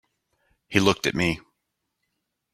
[0.67, 1.41] He looked at me.